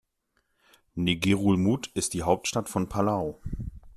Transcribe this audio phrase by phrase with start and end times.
[0.95, 3.39] Ngerulmud ist die Hauptstadt von Palau.